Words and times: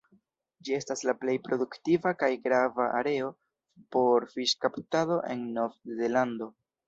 Ĝi 0.67 0.73
estas 0.75 1.03
la 1.07 1.13
plej 1.23 1.35
produktiva 1.47 2.13
kaj 2.23 2.29
grava 2.45 2.87
areo 3.01 3.29
por 3.97 4.27
fiŝkaptado 4.33 5.19
en 5.35 5.47
Novzelando. 5.61 6.49